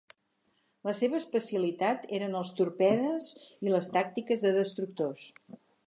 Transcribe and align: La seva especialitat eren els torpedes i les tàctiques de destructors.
La 0.87 0.93
seva 0.99 1.19
especialitat 1.23 2.09
eren 2.19 2.39
els 2.41 2.55
torpedes 2.61 3.31
i 3.69 3.75
les 3.77 3.95
tàctiques 3.99 4.49
de 4.49 4.57
destructors. 4.61 5.29